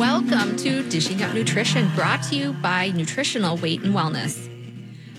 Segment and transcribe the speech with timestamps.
[0.00, 4.48] Welcome to Dishing Out Nutrition, brought to you by Nutritional Weight and Wellness.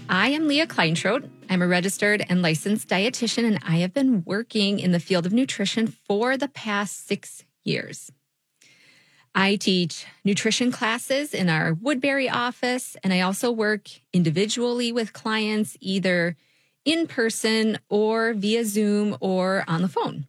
[0.10, 1.30] I am Leah Kleinschrodt.
[1.52, 5.34] I'm a registered and licensed dietitian, and I have been working in the field of
[5.34, 8.12] nutrition for the past six years.
[9.36, 15.78] I teach nutrition classes in our Woodbury office, and I also work individually with clients
[15.80, 16.36] either
[16.86, 20.26] in person or via Zoom or on the phone.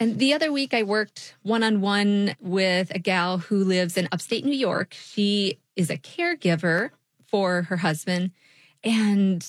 [0.00, 4.08] And the other week, I worked one on one with a gal who lives in
[4.12, 4.94] upstate New York.
[4.94, 6.90] She is a caregiver
[7.26, 8.30] for her husband.
[8.84, 9.44] And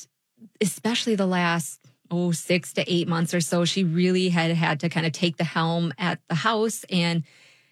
[0.59, 1.79] especially the last,
[2.09, 5.37] oh, six to eight months or so, she really had had to kind of take
[5.37, 7.23] the helm at the house and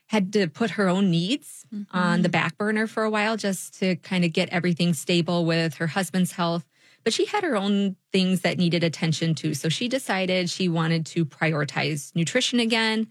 [0.07, 1.97] had to put her own needs mm-hmm.
[1.97, 5.75] on the back burner for a while just to kind of get everything stable with
[5.75, 6.63] her husband's health
[7.07, 9.53] but she had her own things that needed attention too.
[9.53, 13.07] So she decided she wanted to prioritize nutrition again.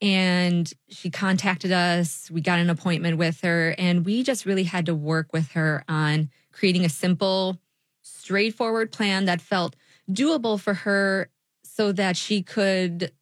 [0.00, 2.30] And she contacted us.
[2.30, 5.84] We got an appointment with her, and we just really had to work with her
[5.90, 7.58] on creating a simple,
[8.00, 9.76] straightforward plan that felt
[10.10, 11.28] doable for her
[11.62, 13.12] so that she could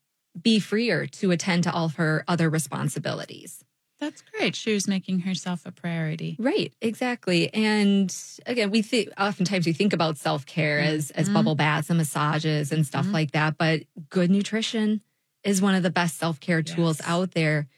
[0.40, 3.64] be freer to attend to all of her other responsibilities.
[3.98, 4.54] That's great.
[4.54, 6.36] She was making herself a priority.
[6.38, 7.52] Right, exactly.
[7.54, 10.96] And again, we think oftentimes we think about self-care mm-hmm.
[10.96, 13.14] as as bubble baths and massages and stuff mm-hmm.
[13.14, 15.00] like that, but good nutrition
[15.44, 16.74] is one of the best self-care yes.
[16.74, 17.68] tools out there.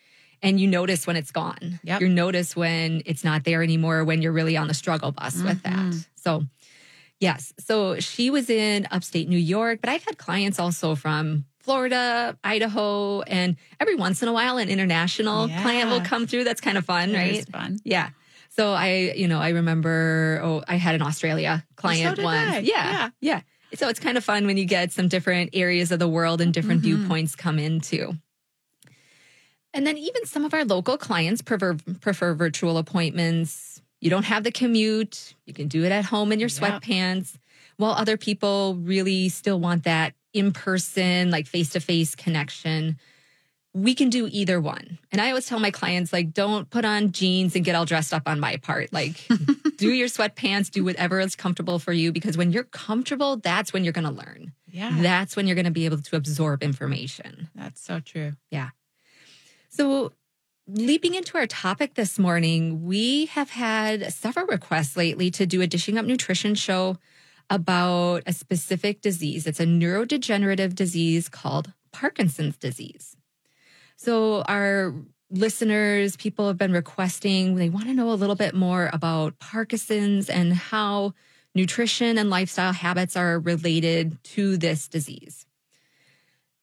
[0.43, 1.81] And you notice when it's gone.
[1.85, 2.01] Yep.
[2.01, 5.49] You notice when it's not there anymore, when you're really on the struggle bus mm-hmm.
[5.49, 5.73] with that.
[5.73, 5.99] Mm-hmm.
[6.17, 6.45] So
[7.21, 7.53] yes.
[7.61, 13.21] So she was in upstate New York, but I've had clients also from Florida, Idaho,
[13.21, 15.61] and every once in a while an international yeah.
[15.61, 16.45] client will come through.
[16.45, 17.47] That's kind of fun, that right?
[17.47, 17.79] fun.
[17.85, 18.09] Yeah.
[18.49, 22.67] So I, you know, I remember, oh, I had an Australia client so once.
[22.67, 23.11] Yeah, yeah.
[23.21, 23.41] Yeah.
[23.75, 26.55] So it's kind of fun when you get some different areas of the world and
[26.55, 27.01] different mm-hmm.
[27.01, 28.15] viewpoints come into.
[29.75, 33.83] And then even some of our local clients prefer, prefer virtual appointments.
[34.01, 35.35] You don't have the commute.
[35.45, 37.35] You can do it at home in your sweatpants.
[37.35, 37.43] Yep.
[37.77, 42.99] While other people really still want that in person, like face to face connection.
[43.75, 44.99] We can do either one.
[45.13, 48.15] And I always tell my clients, like, don't put on jeans and get all dressed
[48.15, 48.93] up on my part.
[48.93, 49.27] Like,
[49.77, 53.85] do your sweatpants, do whatever is comfortable for you, because when you're comfortable, that's when
[53.85, 54.53] you're going to learn.
[54.67, 54.97] Yeah.
[55.01, 57.51] That's when you're going to be able to absorb information.
[57.55, 58.33] That's so true.
[58.51, 58.71] Yeah.
[59.69, 60.13] So,
[60.67, 65.67] leaping into our topic this morning, we have had several requests lately to do a
[65.67, 66.97] Dishing Up Nutrition show
[67.51, 69.47] about a specific disease.
[69.47, 73.17] It's a neurodegenerative disease called Parkinson's disease.
[73.97, 74.95] So, our
[75.31, 80.31] listeners, people have been requesting, they want to know a little bit more about Parkinson's
[80.31, 81.15] and how
[81.55, 85.45] nutrition and lifestyle habits are related to this disease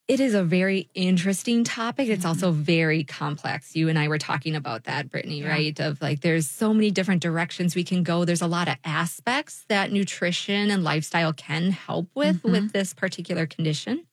[0.08, 2.10] it is a very interesting topic.
[2.10, 2.62] It's also mm-hmm.
[2.62, 3.76] very complex.
[3.76, 5.50] You and I were talking about that, Brittany, yeah.
[5.50, 5.80] right?
[5.80, 8.24] Of like, there's so many different directions we can go.
[8.24, 12.52] There's a lot of aspects that nutrition and lifestyle can help with mm-hmm.
[12.52, 14.06] with this particular condition.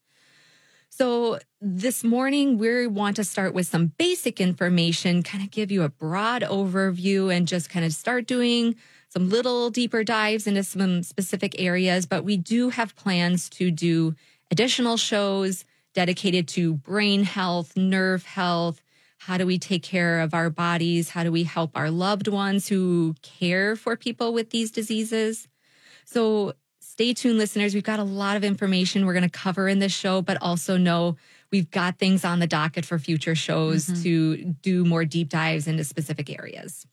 [0.88, 5.82] So this morning, we want to start with some basic information, kind of give you
[5.82, 8.76] a broad overview and just kind of start doing
[9.08, 12.06] some little deeper dives into some specific areas.
[12.06, 14.14] But we do have plans to do
[14.50, 15.64] additional shows
[15.94, 18.82] dedicated to brain health, nerve health.
[19.19, 21.10] How do we take care of our bodies?
[21.10, 25.48] How do we help our loved ones who care for people with these diseases?
[26.04, 27.75] So stay tuned, listeners.
[27.75, 30.76] We've got a lot of information we're going to cover in this show, but also
[30.76, 31.16] know
[31.50, 34.02] we've got things on the docket for future shows mm-hmm.
[34.02, 36.86] to do more deep dives into specific areas.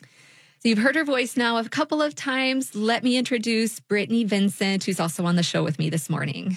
[0.00, 2.74] So you've heard her voice now a couple of times.
[2.74, 6.56] Let me introduce Brittany Vincent, who's also on the show with me this morning.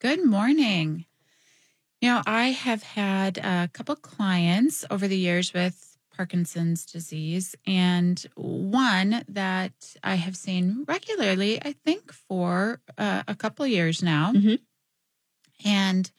[0.00, 1.04] Good morning.
[2.00, 8.18] You know, I have had a couple clients over the years with Parkinson's disease, and
[8.34, 14.32] one that I have seen regularly, I think for uh, a couple years now.
[14.32, 14.54] Mm-hmm.
[15.68, 16.10] And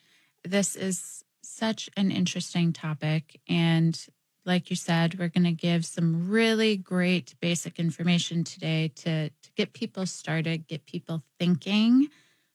[0.44, 3.40] this is such an interesting topic.
[3.48, 3.98] And
[4.46, 9.50] like you said, we're going to give some really great basic information today to, to
[9.56, 12.10] get people started, get people thinking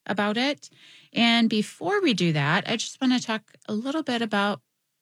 [0.07, 0.69] about it.
[1.13, 4.61] And before we do that, I just want to talk a little bit about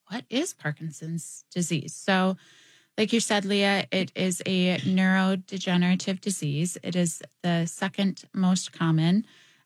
[0.10, 1.96] what is Parkinson's disease.
[1.96, 2.38] So,
[2.98, 6.78] like you said, Leah, it is a neurodegenerative disease.
[6.81, 9.25] It is the second most common,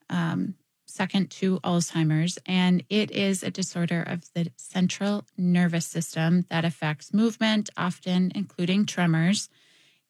[0.10, 0.56] um,
[0.88, 7.14] second to Alzheimer's, and it is a disorder of the central nervous system that affects
[7.14, 9.50] movement, often including tremors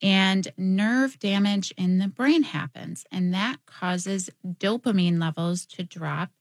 [0.02, 6.32] and nerve damage in the brain happens, and that causes dopamine levels to drop,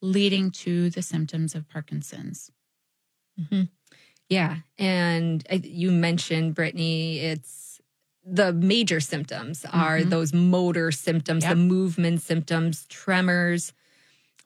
[0.00, 2.50] leading to the symptoms of Parkinson's.
[3.40, 3.62] Mm-hmm.
[4.28, 4.56] Yeah.
[4.78, 7.80] And I, you mentioned, Brittany, it's
[8.24, 10.10] the major symptoms are Mhm.
[10.10, 11.50] those motor symptoms, Yep.
[11.52, 13.72] the movement symptoms, tremors,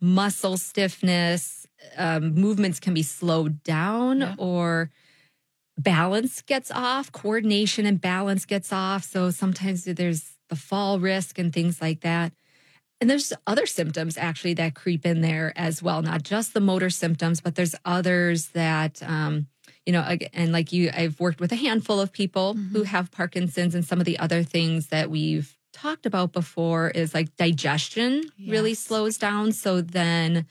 [0.01, 1.67] muscle stiffness.
[1.97, 4.35] Um, movements can be slowed down Yeah.
[4.37, 4.91] or
[5.83, 9.05] balance gets off, coordination and balance gets off.
[9.05, 12.33] So sometimes there's the fall risk and things like that.
[13.01, 16.91] And there's other symptoms actually that creep in there as well, not just the motor
[16.91, 19.47] symptoms, but there's others that, um,
[19.87, 20.03] you know,
[20.35, 24.01] and like you, I've worked with a handful of people who have Parkinson's, and some
[24.01, 29.53] of the other things that we've talked about before is like digestion really slows down.
[29.53, 30.47] So then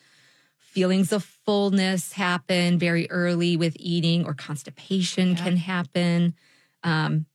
[0.73, 5.43] feelings of fullness happen very early with eating, or constipation Yeah.
[5.43, 6.35] can happen.
[6.83, 7.25] Um,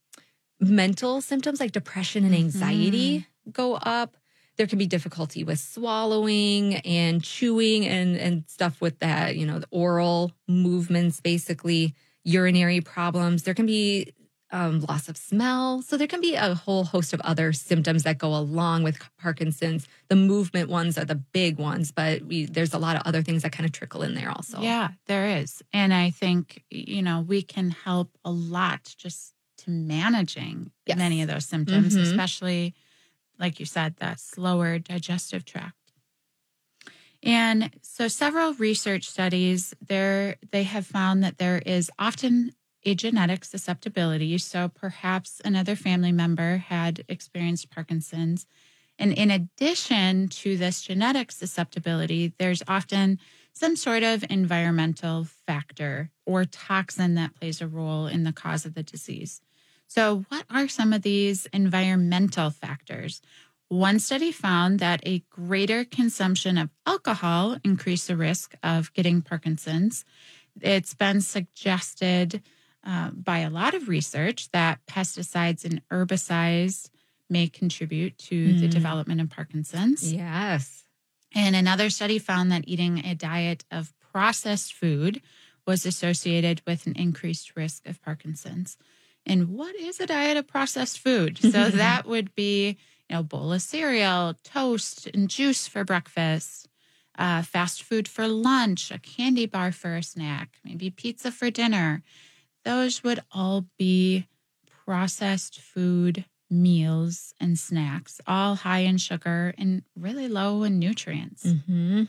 [0.61, 4.17] mental symptoms like depression and anxiety go up.
[4.57, 9.59] There can be difficulty with swallowing and chewing and, and stuff with that, you know,
[9.59, 13.43] the oral movements, basically, urinary problems.
[13.43, 14.15] There can be
[14.55, 15.83] um, loss of smell.
[15.83, 19.89] So there can be a whole host of other symptoms that go along with Parkinson's.
[20.09, 23.43] The movement ones are the big ones, but we, there's a lot of other things
[23.43, 24.61] that kind of trickle in there also.
[24.61, 25.61] Yeah, there is.
[25.73, 30.99] And I think, you know, we can help a lot just to managing Yes.
[30.99, 32.03] many of those symptoms, Mhm.
[32.03, 32.75] especially,
[33.39, 35.75] like you said, that slower digestive tract.
[37.23, 42.53] And so several research studies there they have found that there is often
[42.85, 44.37] a genetic susceptibility.
[44.39, 48.47] So perhaps another family member had experienced Parkinson's.
[48.99, 53.19] And in addition to this genetic susceptibility, there's often
[53.53, 58.75] some sort of environmental factor or toxin that plays a role in the cause of
[58.75, 59.41] the disease.
[59.87, 63.21] So, what are some of these environmental factors?
[63.69, 70.05] One study found that a greater consumption of alcohol increased the risk of getting Parkinson's.
[70.61, 72.43] It's been suggested
[72.85, 76.91] uh, by a lot of research that pesticides and herbicides
[77.31, 78.71] may contribute to the Mm.
[78.71, 80.13] development of Parkinson's.
[80.13, 80.85] Yes.
[81.35, 85.21] And another study found that eating a diet of processed food
[85.67, 88.77] was associated with an increased risk of Parkinson's.
[89.27, 91.39] And what is a diet of processed food?
[91.39, 92.77] So that would be,
[93.09, 96.69] you know, bowl of cereal, toast, and juice for breakfast,
[97.19, 102.03] uh, fast food for lunch, a candy bar for a snack, maybe pizza for dinner.
[102.65, 104.27] Those would all be
[104.87, 111.53] processed food meals and snacks, all high in sugar and really low in nutrients.
[111.67, 112.05] hmm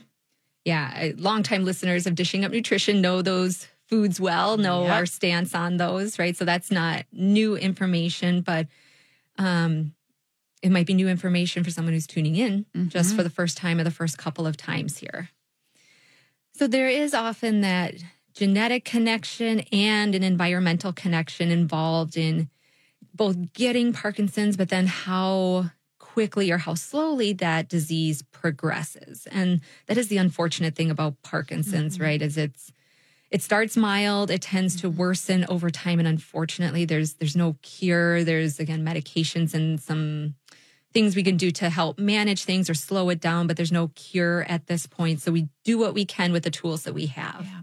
[0.64, 4.92] Yeah, longtime listeners of Dishing Up Nutrition know those foods well, know Yep.
[4.92, 6.36] our stance on those, right?
[6.36, 8.66] So that's not new information, but
[9.38, 9.94] um,
[10.62, 13.16] it might be new information for someone who's tuning in just Mhm.
[13.16, 15.30] for the first time or the first couple of times here.
[16.54, 17.94] So there is often that
[18.36, 22.48] genetic connection and an environmental connection involved in
[23.14, 29.26] both getting Parkinson's, but then how quickly or how slowly that disease progresses.
[29.32, 32.02] And that is the unfortunate thing about Parkinson's, Mhm.
[32.02, 32.22] right?
[32.22, 32.72] Is it's
[33.32, 34.94] it starts mild, it tends to Mhm.
[34.96, 38.22] worsen over time, and unfortunately, there's there's no cure.
[38.22, 40.34] There's again medications and some
[40.92, 43.88] things we can do to help manage things or slow it down, but there's no
[43.88, 45.20] cure at this point.
[45.20, 47.44] So we do what we can with the tools that we have.
[47.44, 47.60] Yeah.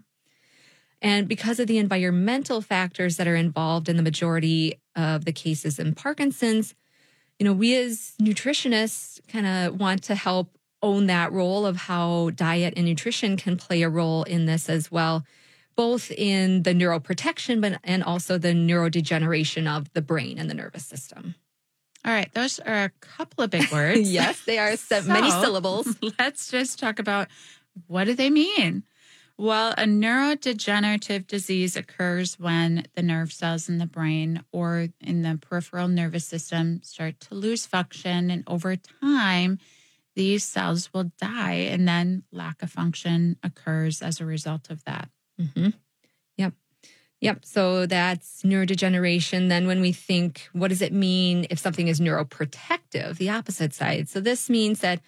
[1.04, 5.78] And because of the environmental factors that are involved in the majority of the cases
[5.78, 6.74] in Parkinson's,
[7.38, 12.30] you know, we as nutritionists kind of want to help own that role of how
[12.32, 15.26] diet and nutrition can play a role in this as well,
[15.76, 20.86] both in the neuroprotection, but and also the neurodegeneration of the brain and the nervous
[20.86, 21.36] system.
[22.06, 22.32] All right.
[22.34, 24.12] Those are a couple of big words.
[24.12, 25.96] yes, they are so, many syllables.
[26.20, 27.28] Let's just talk about
[27.88, 28.84] what do they mean?
[29.44, 35.38] Well, a neurodegenerative disease occurs when the nerve cells in the brain or in the
[35.38, 38.32] peripheral nervous system start to lose function.
[38.32, 39.60] And over time,
[40.16, 45.10] these cells will die, and then lack of function occurs as a result of that.
[45.38, 45.72] hmm
[46.38, 46.54] Yep.
[47.20, 47.44] Yep.
[47.44, 49.50] So that's neurodegeneration.
[49.50, 54.08] Then when we think, what does it mean if something is neuroprotective, the opposite side?
[54.08, 55.02] So this means that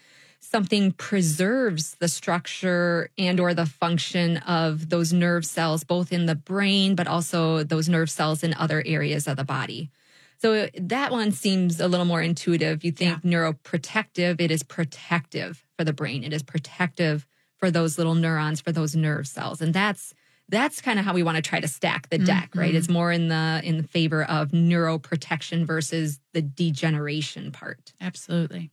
[0.45, 6.35] something preserves the structure and or the function of those nerve cells both in the
[6.35, 9.89] brain but also those nerve cells in other areas of the body.
[10.37, 12.83] So that one seems a little more intuitive.
[12.83, 16.23] You think neuroprotective it is protective for the brain.
[16.23, 17.25] It is protective
[17.57, 19.61] for those little neurons for those nerve cells.
[19.61, 20.13] And that's
[20.47, 22.73] that's kind of how we want to try to stack the deck right?
[22.73, 22.77] Mhm.
[22.77, 27.93] it's more in the in the favor of neuroprotection versus the degeneration part.
[27.99, 28.71] Absolutely.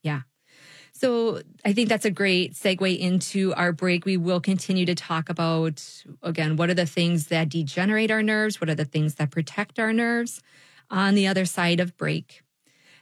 [1.02, 4.04] So I think that's a great segue into our break.
[4.04, 5.85] We will continue to talk about,
[6.23, 8.61] again, what are the things that degenerate our nerves?
[8.61, 10.40] What are the things that protect our nerves
[10.92, 12.42] on the other side of break?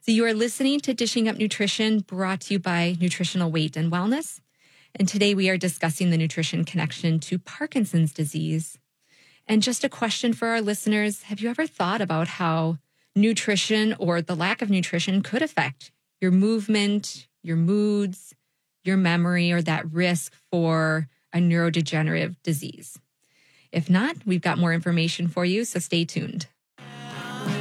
[0.00, 3.92] So you are listening to Dishing Up Nutrition brought to you by Nutritional Weight and
[3.92, 4.40] Wellness.
[4.94, 8.78] And today we are discussing the nutrition connection to Parkinson's disease.
[9.46, 12.78] And just a question for our listeners Have you ever thought about how
[13.14, 18.34] nutrition or the lack of nutrition could affect your movement, your moods,
[18.84, 22.98] your memory, or that risk for a neurodegenerative disease.
[23.72, 26.46] If not, we've got more information for you, so stay tuned.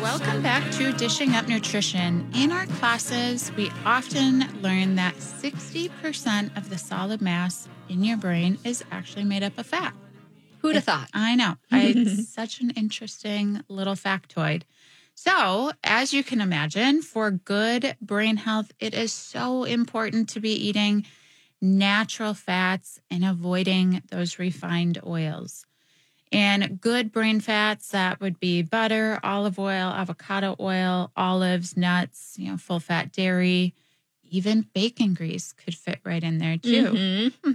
[0.02, 2.30] Welcome back to Dishing Up Nutrition.
[2.34, 8.58] In our classes, we often learn that 60% of the solid mass in your brain
[8.64, 9.94] is actually made up of fat.
[10.60, 11.10] Who'd have thought?
[11.14, 11.56] I know.
[11.72, 14.64] It's such an interesting little factoid.
[15.22, 20.54] So, as you can imagine, for good brain health, it is so important to be
[20.54, 21.06] eating
[21.62, 25.66] natural fats and avoiding those refined oils.
[26.32, 32.50] And good brain fats that would be butter, olive oil, avocado oil, olives, nuts, you
[32.52, 33.74] know, full fat dairy,
[34.24, 36.94] even bacon grease could fit right in there too.
[36.94, 37.52] Mm-hmm.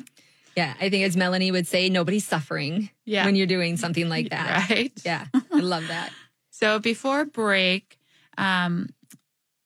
[0.54, 3.25] Yeah, I think as Melanie would say, nobody's suffering Yeah.
[3.25, 4.68] when you're doing something like that.
[4.68, 4.92] Right?
[5.02, 6.12] Yeah, I love that.
[6.64, 7.99] So before break,
[8.38, 8.88] um,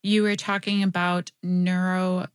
[0.02, 2.26] you were talking about neuroprotection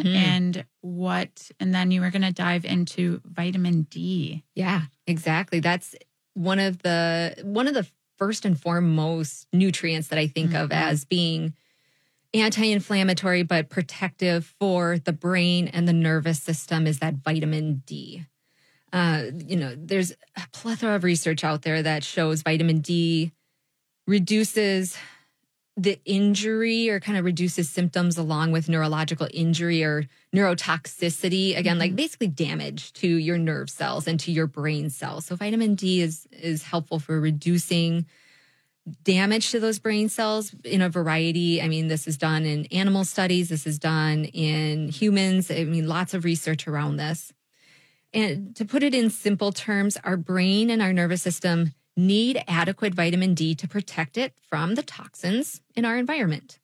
[0.00, 0.16] Mhm.
[0.16, 4.44] and what, and then you were going to dive into vitamin D.
[4.54, 5.60] Yeah, exactly.
[5.60, 5.94] That's
[6.32, 10.74] one of the one of the first and foremost nutrients that I think of Mhm.
[10.74, 11.52] as being
[12.32, 18.24] anti-inflammatory but protective for the brain and the nervous system is that vitamin D.
[18.92, 23.32] Uh, you know, there's a plethora of research out there that shows vitamin D
[24.06, 24.96] reduces
[25.76, 31.92] the injury or kind of reduces symptoms along with neurological injury or neurotoxicity again like
[31.92, 31.96] Mhm.
[31.96, 35.26] basically damage to your nerve cells and to your brain cells.
[35.26, 38.06] So vitamin d is is helpful for reducing
[39.04, 41.62] damage to those brain cells in a variety.
[41.62, 43.48] I mean this is done in animal studies.
[43.48, 45.48] This is done in humans.
[45.50, 47.32] I mean lots of research around this
[48.12, 52.94] and to put it in simple terms our brain and our nervous system need adequate
[52.94, 56.58] vitamin D to protect it from the toxins in our environment.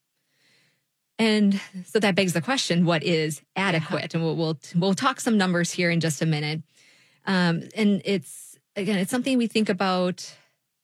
[1.18, 4.14] And so that begs the question: What is adequate?
[4.14, 6.62] And we'll, we'll we'll talk some numbers here in just a minute.
[7.26, 10.34] Um, and it's again, it's something we think about,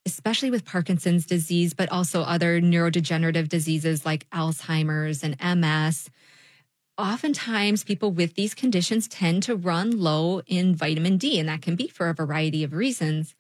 [0.07, 6.11] especially with Parkinson's disease, but also other neurodegenerative diseases like Alzheimer's and MS.
[7.01, 11.75] Oftentimes, people with these conditions tend to run low in vitamin D, and that can
[11.75, 13.35] be for a variety of reasons.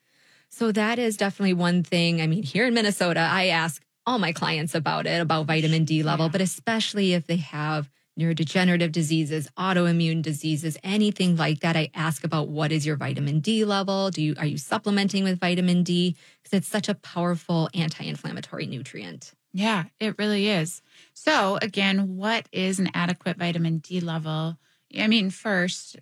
[0.48, 2.22] So that is definitely one thing.
[2.22, 6.02] I mean, here in Minnesota, I ask all my clients about it, about vitamin D
[6.02, 6.32] level, Yeah.
[6.32, 12.48] but especially if they have neurodegenerative diseases, autoimmune diseases, anything like that, I ask about
[12.48, 14.10] what is your vitamin D level?
[14.10, 16.16] Do you are you supplementing with vitamin D?
[16.42, 19.32] Because it's such a powerful anti-inflammatory nutrient.
[19.52, 20.80] Yeah, it really is.
[21.12, 24.56] So, again, what is an adequate vitamin D level?
[24.96, 25.96] I mean, first,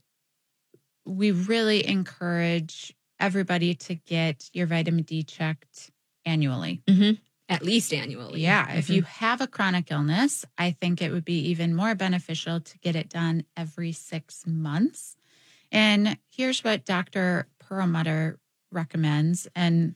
[1.04, 5.90] we really encourage everybody to get your vitamin D checked
[6.24, 6.82] annually.
[7.48, 8.42] At least annually.
[8.42, 8.94] Yeah, if Mhm.
[8.96, 12.94] you have a chronic illness, I think it would be even more beneficial to get
[12.94, 15.16] it done every six months.
[15.72, 17.48] And here's what Dr.
[17.58, 18.38] Perlmutter
[18.70, 19.48] recommends.
[19.54, 19.94] And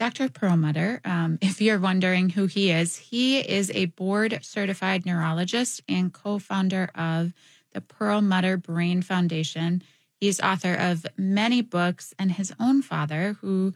[0.00, 0.30] Dr.
[0.30, 6.10] Perlmutter, um, if you're wondering who he is, he is a board certified neurologist and
[6.10, 7.34] co founder of
[7.74, 9.82] the Perlmutter Brain Foundation.
[10.18, 13.74] He's author of many books, and his own father, who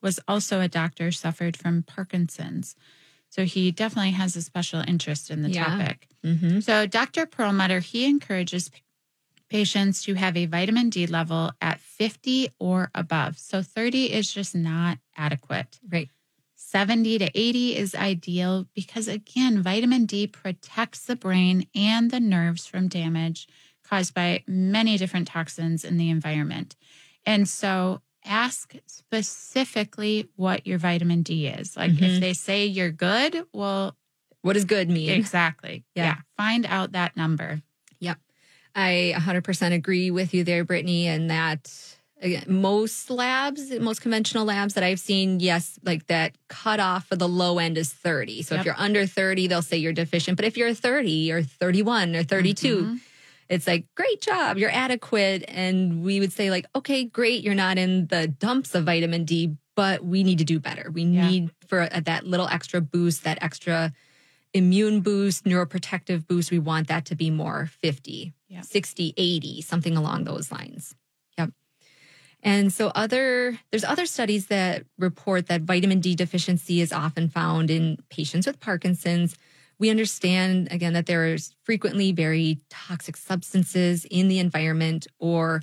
[0.00, 2.76] was also a doctor, suffered from Parkinson's.
[3.28, 5.64] So he definitely has a special interest in the Yeah.
[5.64, 6.06] topic.
[6.24, 6.62] Mhm.
[6.62, 7.26] So Dr.
[7.26, 8.70] Perlmutter, he encourages
[9.48, 13.38] patients to have a vitamin D level at 50 or above.
[13.38, 15.78] So 30 is just not adequate.
[15.88, 16.08] Right.
[16.54, 22.66] 70 to 80 is ideal because, again, vitamin D protects the brain and the nerves
[22.66, 23.46] from damage
[23.84, 26.74] caused by many different toxins in the environment.
[27.24, 31.76] And so, ask specifically what your vitamin D is.
[31.76, 32.20] Like, if Mhm.
[32.20, 33.96] they say you're good, well,
[34.42, 35.10] What does good mean?
[35.10, 35.84] exactly.
[35.94, 36.04] Yeah.
[36.04, 36.16] yeah.
[36.36, 37.62] Find out that number.
[38.76, 41.72] I 100% agree with you there, Brittany, and that
[42.20, 47.28] again, most labs, most conventional labs that I've seen, yes, like that cutoff for the
[47.28, 48.42] low end is 30.
[48.42, 48.60] So Yep.
[48.60, 50.36] if you're under 30, they'll say you're deficient.
[50.36, 53.00] But if you're 30 or 31 or 32, Mhm.
[53.48, 55.44] it's like, great job, you're adequate.
[55.48, 59.56] And we would say, like, okay, great, you're not in the dumps of vitamin D,
[59.74, 60.90] but we need to do better.
[60.90, 61.30] We Yeah.
[61.30, 63.92] need for that little extra boost, that extra
[64.54, 68.60] immune boost, neuroprotective boost, we want that to be more 50, Yeah.
[68.60, 70.94] 60, 80, something along those lines.
[71.38, 71.50] Yep.
[72.42, 77.70] And so other there's other studies that report that vitamin D deficiency is often found
[77.70, 79.36] in patients with Parkinson's.
[79.78, 85.62] We understand again that there is frequently very toxic substances in the environment or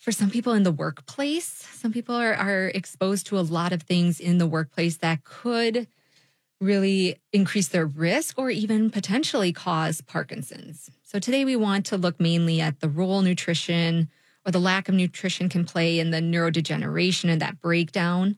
[0.00, 3.82] for some people in the workplace, some people are, are exposed to a lot of
[3.82, 5.86] things in the workplace that could
[6.60, 10.90] really increase their risk or even potentially cause Parkinson's.
[11.02, 14.08] So today we want to look mainly at the role nutrition
[14.46, 18.36] or the lack of nutrition can play in the neurodegeneration and that breakdown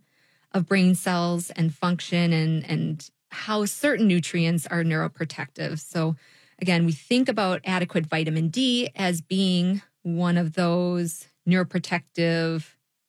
[0.52, 5.80] of brain cells and function and, and how certain nutrients are neuroprotective.
[5.80, 6.16] So
[6.60, 12.64] again, we think about adequate vitamin D as being one of those neuroprotective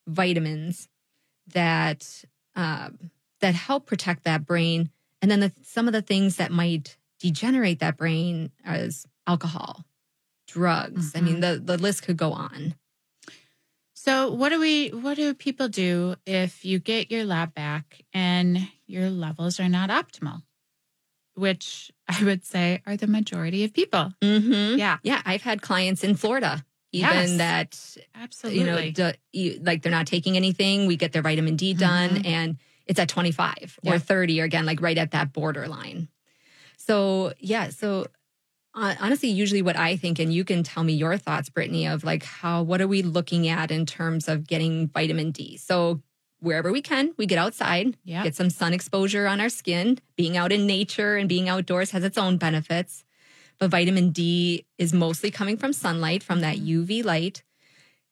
[0.07, 0.87] vitamins
[1.53, 2.23] that
[2.55, 4.89] um, that help protect that brain.
[5.23, 9.85] And then the, some of the things that might degenerate that brain as alcohol,
[10.47, 11.13] drugs.
[11.15, 12.75] I mean, the, the list could go on.
[13.93, 18.67] So what do we what do people do if you get your lab back and
[18.85, 20.41] your levels are not optimal?
[21.35, 24.11] Which I would say are the majority of people.
[24.21, 24.77] Mm-hmm.
[24.77, 27.37] Yeah, Yeah, I've had clients in Florida even Yes.
[27.37, 28.59] that absolutely.
[28.59, 28.65] you
[29.45, 30.85] know like they're not taking anything.
[30.85, 32.25] We get their vitamin D done, Mhm.
[32.27, 33.93] and it's at twenty five Yeah.
[33.93, 36.09] or thirty, or again like right at that borderline.
[36.77, 38.07] So yeah, so
[38.75, 42.03] uh, honestly, usually what I think, and you can tell me your thoughts, Brittany, of
[42.03, 45.57] like how what are we looking at in terms of getting vitamin D?
[45.57, 46.01] So
[46.39, 48.23] wherever we can, we get outside, yeah.
[48.23, 49.99] get some sun exposure on our skin.
[50.17, 53.05] Being out in nature and being outdoors has its own benefits.
[53.59, 57.43] But vitamin D is mostly coming from sunlight, from that UV light.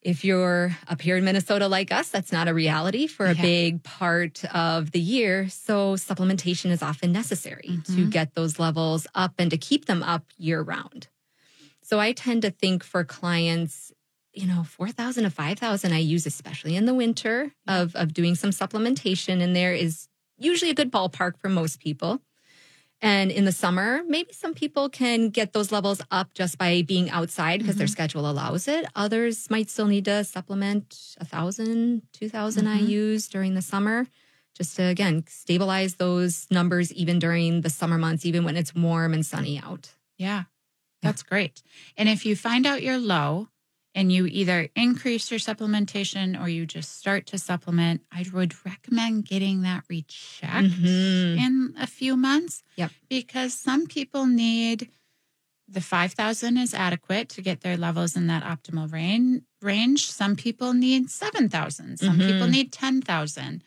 [0.02, 3.42] If you're up here in Minnesota like us, that's not a reality for a Yeah.
[3.44, 5.48] big part of the year.
[5.50, 8.10] So supplementation is often necessary to Mhm.
[8.10, 11.08] get those levels up and to keep them up year round.
[11.84, 13.92] So I tend to think for clients,
[14.34, 18.50] you know, 4,000 to 5,000 I use, especially in the winter, of, of doing some
[18.52, 19.40] supplementation.
[19.42, 20.08] And there is
[20.40, 22.22] usually a good ballpark for most people.
[23.04, 27.10] And in the summer, maybe some people can get those levels up just by being
[27.10, 28.86] outside because their schedule allows it.
[28.96, 32.88] Others might still need to supplement a thousand, two thousand Mhm.
[32.88, 34.08] IUs during the summer,
[34.56, 39.14] just to again stabilize those numbers even during the summer months, even when it's warm
[39.16, 39.96] and sunny out.
[40.18, 40.44] Yeah,
[41.02, 41.64] that's great.
[41.98, 43.48] And if you find out you're low
[43.94, 49.26] and you either increase your supplementation or you just start to supplement, I would recommend
[49.26, 51.38] getting that rechecked Mhm.
[51.38, 52.64] in a few months.
[52.78, 52.92] Yep.
[53.10, 54.90] Because some people need
[55.68, 59.44] the 5,000 is adequate to get their levels in that optimal range.
[59.62, 60.12] range.
[60.12, 61.98] Some people need 7,000.
[62.00, 62.28] Some Mhm.
[62.28, 63.64] people need 10,000.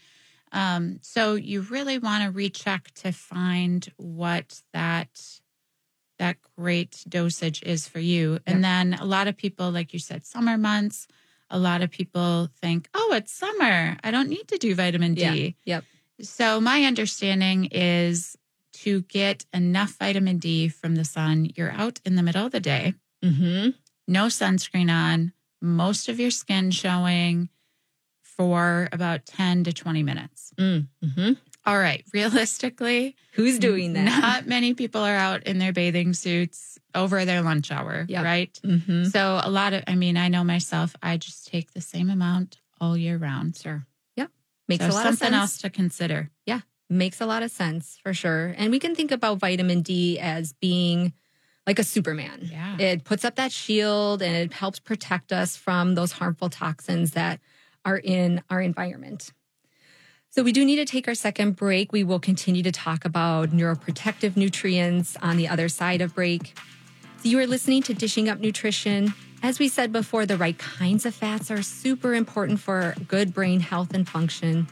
[0.52, 5.40] Um, so you really want to recheck to find what that
[6.18, 8.38] that great dosage is for you.
[8.46, 11.06] And then a lot of people, like you said, summer months,
[11.50, 13.96] a lot of people think, oh, it's summer.
[14.02, 15.56] I don't need to do vitamin D.
[15.64, 15.84] Yep.
[16.22, 18.36] So my understanding is
[18.74, 22.60] to get enough vitamin D from the sun, you're out in the middle of the
[22.60, 23.70] day, Mm-hmm.
[24.06, 27.48] no sunscreen on, most of your skin showing
[28.22, 30.52] for about 10 to 20 minutes.
[30.58, 31.32] Mm-hmm.
[31.66, 34.04] All right, realistically, Who's doing that?
[34.20, 38.24] not many people are out in their bathing suits over their lunch hour, Yep.
[38.24, 38.60] right?
[38.64, 39.04] mm-hmm.
[39.04, 42.58] So a lot of I mean, I know myself, I just take the same amount
[42.80, 43.56] all year round.
[43.56, 43.86] Sure.
[44.16, 44.30] Yep.
[44.68, 45.18] Makes so a lot of sense.
[45.20, 46.30] something else to consider.
[46.46, 46.60] Yeah.
[46.90, 48.54] Makes a lot of sense for sure.
[48.58, 51.14] And we can think about vitamin D as being
[51.66, 52.40] like a Superman.
[52.52, 52.76] Yeah.
[52.78, 57.40] It puts up that shield and it helps protect us from those harmful toxins that
[57.86, 59.32] are in our environment.
[60.36, 61.92] So, we do need to take our second break.
[61.92, 66.58] We will continue to talk about neuroprotective nutrients on the other side of break.
[67.22, 69.14] So, you are listening to Dishing Up Nutrition.
[69.44, 73.60] As we said before, the right kinds of fats are super important for good brain
[73.60, 74.66] health and function.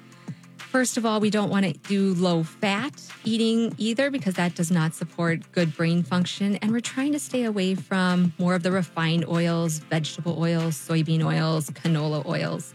[0.56, 4.72] First of all, we don't want to do low fat eating either because that does
[4.72, 6.56] not support good brain function.
[6.56, 11.24] And we're trying to stay away from more of the refined oils, vegetable oils, soybean
[11.24, 12.74] oils, canola oils.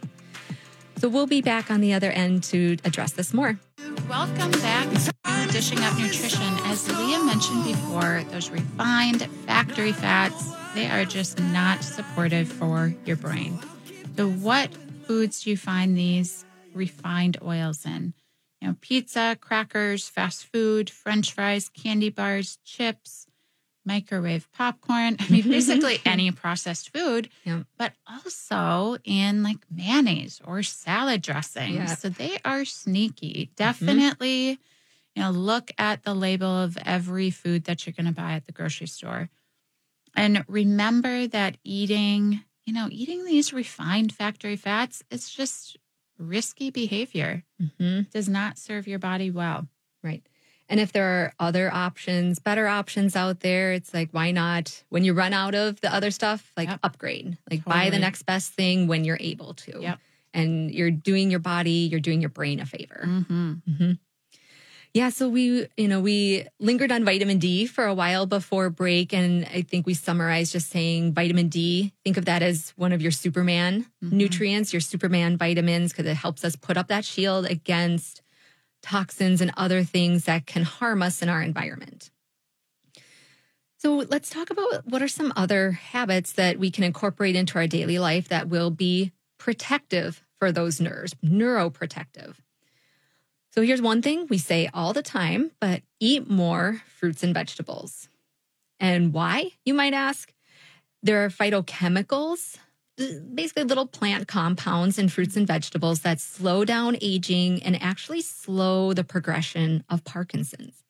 [0.97, 3.59] So we'll be back on the other end to address this more.
[4.09, 6.53] Welcome back to Dishing Up Nutrition.
[6.65, 13.15] As Leah mentioned before, those refined factory fats, they are just not supportive for your
[13.15, 13.59] brain.
[14.15, 14.73] So, what
[15.05, 18.15] foods do you find these refined oils in?
[18.61, 23.26] You know, pizza, crackers, fast food, french fries, candy bars, chips,
[23.87, 25.15] microwave popcorn.
[25.19, 27.63] I mean, basically any processed food, Yeah.
[27.77, 31.75] but also in like mayonnaise or salad dressing.
[31.75, 31.85] Yeah.
[31.95, 33.49] So they are sneaky.
[33.55, 34.59] Definitely
[35.15, 38.45] You know, look at the label of every food that you're going to buy at
[38.45, 39.29] the grocery store.
[40.15, 45.77] And remember that eating, you know, eating these refined factory fats, it's just
[46.19, 47.43] risky behavior.
[47.61, 48.01] Mm-hmm.
[48.11, 49.67] Does not serve your body well.
[50.03, 50.23] Right.
[50.69, 54.83] And if there are other options, better options out there, it's like, why not?
[54.89, 56.79] When you run out of the other stuff, like Yep.
[56.83, 59.79] upgrade, like buy the next best thing when you're able to.
[59.81, 59.99] Yep.
[60.33, 63.03] And you're doing your body, you're doing your brain a favor.
[63.05, 63.53] Mm-hmm.
[63.77, 63.91] hmm
[64.93, 65.09] Yeah.
[65.09, 69.13] So we, you know, we lingered on vitamin D for a while before break.
[69.13, 73.01] And I think we summarized just saying vitamin D, think of that as one of
[73.01, 74.11] your Superman Mhm.
[74.11, 78.21] nutrients, your Superman vitamins, because it helps us put up that shield against
[78.87, 82.09] toxins and other things that can harm us in our environment.
[83.79, 87.67] So let's talk about what are some other habits that we can incorporate into our
[87.67, 92.35] daily life that will be protective for those nerves, neuroprotective.
[93.51, 98.07] So here's one thing we say all the time, but eat more fruits and vegetables.
[98.79, 100.33] And why, you might ask?
[101.03, 102.57] There are phytochemicals,
[103.33, 108.93] basically little plant compounds in fruits and vegetables that slow down aging and actually slow
[108.93, 110.83] the progression of Parkinson's.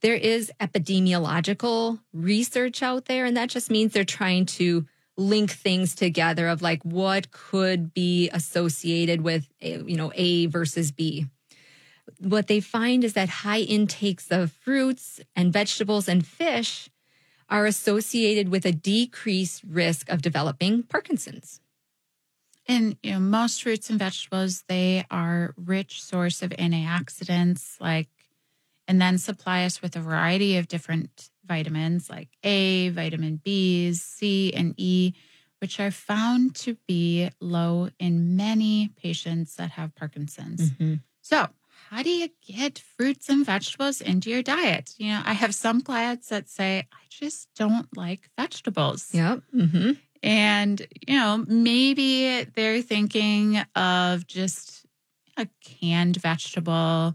[0.00, 5.94] There is epidemiological research out there, and that just means they're trying to link things
[5.94, 11.26] together of like what could be associated with a, you know A versus B.
[12.18, 16.90] What they find is that high intakes of fruits and vegetables and fish
[17.48, 21.60] are associated with a decreased risk of developing Parkinson's.
[22.66, 28.08] And you know, most fruits and vegetables, they are rich source of antioxidants, like
[28.86, 34.52] and then supply us with a variety of different vitamins like A, vitamin B's, C,
[34.52, 35.14] and E,
[35.60, 40.70] which are found to be low in many patients that have Parkinson's.
[40.70, 40.94] Mm-hmm.
[41.20, 41.48] So,
[41.90, 44.94] how do you get fruits and vegetables into your diet?
[44.96, 49.08] You know, I have some clients that say, I just don't like vegetables.
[49.12, 49.42] Yep.
[49.54, 49.92] Mm-hmm.
[50.22, 54.86] And, you know, maybe they're thinking of just
[55.36, 57.14] a canned vegetable,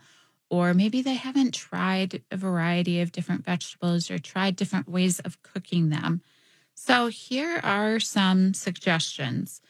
[0.49, 5.41] or maybe they haven't tried a variety of different vegetables or tried different ways of
[5.41, 6.21] cooking them.
[6.75, 9.61] So here are some suggestions.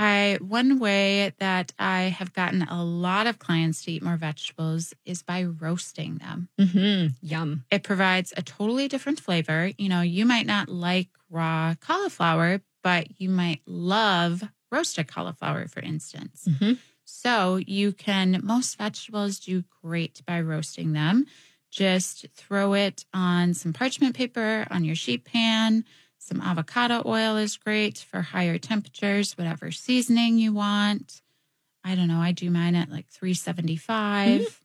[0.00, 4.94] I one way that I have gotten a lot of clients to eat more vegetables
[5.04, 7.08] is by roasting them Mm-hmm.
[7.20, 7.64] Yum.
[7.70, 9.70] it provides a totally different flavor.
[9.76, 15.80] You know, you might not like raw cauliflower, but you might love roasted cauliflower, for
[15.80, 16.46] instance.
[16.48, 16.78] Mhm.
[17.04, 21.26] So you can, most vegetables do great by roasting them.
[21.70, 25.84] Just throw it on some parchment paper on your sheet pan.
[26.28, 31.22] Some avocado oil is great for higher temperatures, whatever seasoning you want.
[31.82, 32.20] I don't know.
[32.20, 34.62] I do mine at like 375.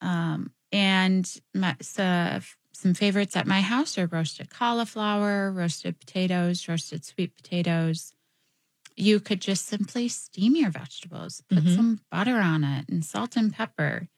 [0.00, 2.38] Um, and my, so,
[2.72, 8.12] some favorites at my house are roasted cauliflower, roasted potatoes, roasted sweet potatoes.
[8.94, 11.74] You could just simply steam your vegetables, put Mhm.
[11.74, 14.08] some butter on it, and salt and pepper.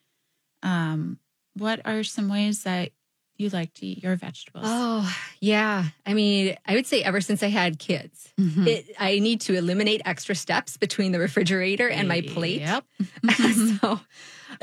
[0.63, 1.21] Um,
[1.55, 2.93] what are some ways that
[3.39, 4.65] you like to eat your vegetables?
[4.67, 5.85] Oh, yeah.
[6.05, 8.67] I mean, I would say ever since I had kids, Mhm.
[8.67, 12.61] it, I need to eliminate extra steps between the refrigerator and my plate.
[12.63, 12.85] Yep.
[13.81, 14.01] so,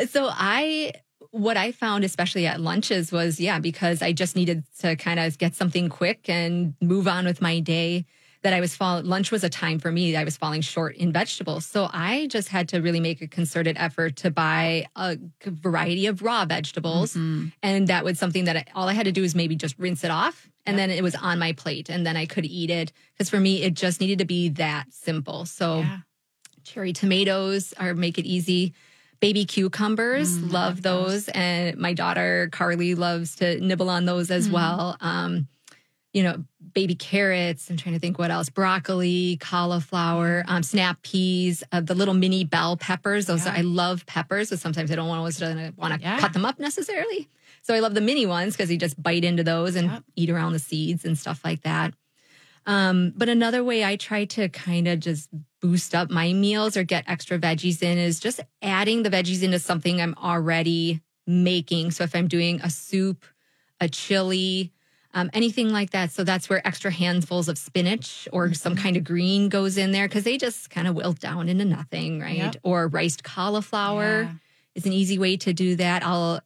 [0.09, 0.93] so I,
[1.31, 5.37] what I found, especially at lunches, was yeah, because I just needed to kind of
[5.37, 8.05] get something quick and move on with my day.
[8.43, 10.17] That I was fall lunch was a time for me.
[10.17, 13.77] I was falling short in vegetables, so I just had to really make a concerted
[13.79, 17.53] effort to buy a variety of raw vegetables, Mhm.
[17.63, 20.03] and that was something that I, all I had to do was maybe just rinse
[20.03, 20.89] it off, and Yep.
[20.89, 22.91] then it was on my plate, and then I could eat it.
[23.13, 25.45] Because for me, it just needed to be that simple.
[25.45, 25.99] So Yeah.
[26.65, 28.73] cherry tomatoes are make it easy.
[29.21, 31.25] Baby cucumbers, Mm, love love those.
[31.27, 31.29] those.
[31.29, 34.51] And my daughter Carly loves to nibble on those as Mm.
[34.51, 34.97] well.
[34.99, 35.47] Um,
[36.13, 37.69] you know, baby carrots.
[37.69, 38.49] I'm trying to think what else.
[38.49, 43.25] Broccoli, cauliflower, um, snap peas, uh, the little mini bell peppers.
[43.25, 43.53] Those Yeah.
[43.53, 46.19] are, I love peppers, but sometimes I don't always want to Yeah.
[46.19, 47.29] cut them up necessarily.
[47.63, 50.03] So I love the mini ones because you just bite into those and Yep.
[50.15, 51.93] eat around the seeds and stuff like that.
[52.65, 55.29] Um, but another way I try to kind of just
[55.61, 59.59] boost up my meals or get extra veggies in is just adding the veggies into
[59.59, 61.91] something I'm already making.
[61.91, 63.25] So if I'm doing a soup,
[63.81, 64.71] a chili,
[65.13, 66.11] um, anything like that.
[66.11, 70.07] So that's where extra handfuls of spinach or some kind of green goes in there
[70.07, 72.37] because they just kind of wilt down into nothing, right?
[72.37, 72.55] Yep.
[72.63, 74.31] Or riced cauliflower Yeah.
[74.75, 76.03] is an easy way to do that.
[76.03, 76.41] I'll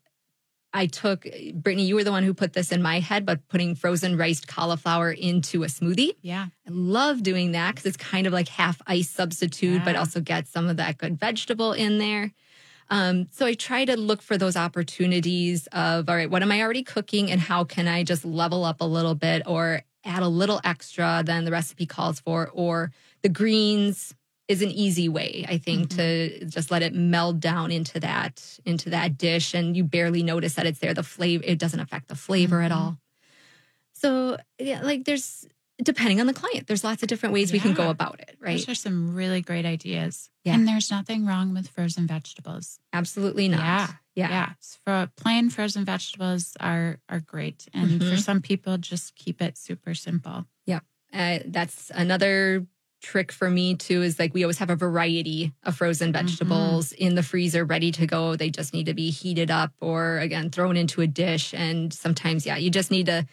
[0.73, 1.25] I took
[1.55, 4.47] Brittany, you were the one who put this in my head, but putting frozen riced
[4.47, 6.11] cauliflower into a smoothie.
[6.21, 6.47] Yeah.
[6.67, 10.45] I love doing that because it's kind of like half ice substitute, but also get
[10.47, 12.31] some of that good vegetable in there.
[12.89, 16.61] Um, so I try to look for those opportunities of, all right, what am I
[16.61, 20.27] already cooking and how can I just level up a little bit or add a
[20.27, 22.49] little extra than the recipe calls for?
[22.53, 22.91] Or
[23.23, 24.15] the greens
[24.47, 25.97] is an easy way, I think, mm-hmm.
[25.97, 29.53] to just let it meld down into that, into that dish.
[29.53, 30.93] And you barely notice that it's there.
[30.93, 32.65] The flavor, it doesn't affect the flavor mm-hmm.
[32.65, 32.97] at all.
[33.93, 35.45] So yeah, like there's
[35.81, 37.55] depending on the client, there's lots of different ways yeah.
[37.55, 38.57] we can go about it, right?
[38.57, 40.29] Those are some really great ideas.
[40.43, 40.55] Yeah.
[40.55, 42.79] And there's nothing wrong with frozen vegetables.
[42.93, 43.59] Absolutely not.
[43.59, 43.87] Yeah.
[44.15, 44.29] Yeah.
[44.29, 44.49] yeah.
[44.85, 47.67] For plain frozen vegetables are are great.
[47.73, 48.09] And mm-hmm.
[48.09, 50.45] for some people just keep it super simple.
[50.65, 50.79] Yeah.
[51.13, 52.65] Uh, that's another
[52.99, 56.25] trick for me too is like we always have a variety of frozen mm-hmm.
[56.25, 57.03] vegetables mm-hmm.
[57.03, 58.35] in the freezer ready to go.
[58.35, 62.45] They just need to be heated up or again thrown into a dish and sometimes
[62.45, 63.27] yeah, you just need to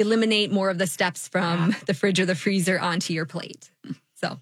[0.00, 1.78] eliminate more of the steps from yeah.
[1.86, 3.70] the fridge or the freezer onto your plate.
[4.14, 4.40] So,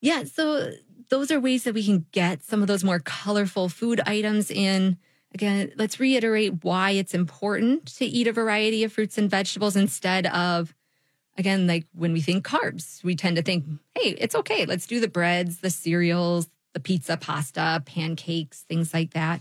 [0.00, 0.72] yeah, so
[1.08, 4.96] those are ways that we can get some of those more colorful food items in.
[5.34, 10.26] Again, let's reiterate why it's important to eat a variety of fruits and vegetables instead
[10.26, 10.74] of,
[11.38, 14.66] again, like when we think carbs, we tend to think, hey, it's okay.
[14.66, 19.40] Let's do the breads, the cereals, the pizza, pasta, pancakes, things like that.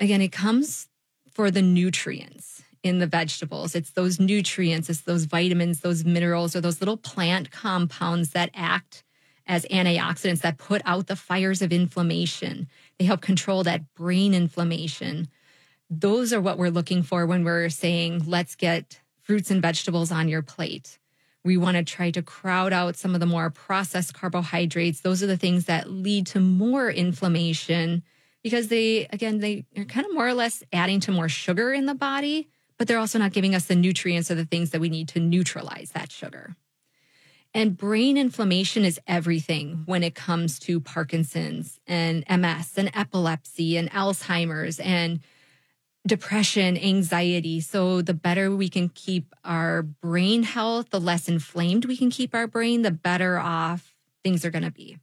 [0.00, 0.88] Again, it comes
[1.30, 2.55] for the nutrients
[2.86, 3.74] in the vegetables.
[3.74, 9.02] It's those nutrients, it's those vitamins, those minerals, or those little plant compounds that act
[9.46, 12.68] as antioxidants that put out the fires of inflammation.
[12.98, 15.28] They help control that brain inflammation.
[15.88, 20.28] Those are what we're looking for when we're saying, let's get fruits and vegetables on
[20.28, 20.98] your plate.
[21.44, 25.00] We want to try to crowd out some of the more processed carbohydrates.
[25.00, 28.02] Those are the things that lead to more inflammation
[28.42, 31.86] because they, again, they are kind of more or less adding to more sugar in
[31.86, 34.88] the body but they're also not giving us the nutrients or the things that we
[34.88, 36.56] need to neutralize that sugar.
[37.54, 43.90] And brain inflammation is everything when it comes to Parkinson's and MS and epilepsy and
[43.90, 45.20] Alzheimer's and
[46.06, 47.60] depression, anxiety.
[47.60, 52.34] So, the better we can keep our brain health, the less inflamed we can keep
[52.34, 54.98] our brain, the better off things are going to be.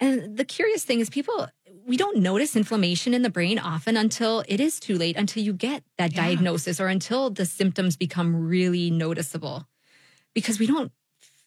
[0.00, 1.48] And the curious thing is, people
[1.86, 5.52] we don't notice inflammation in the brain often until it is too late, until you
[5.52, 6.22] get that yeah.
[6.22, 9.66] diagnosis or until the symptoms become really noticeable
[10.34, 10.92] because we don't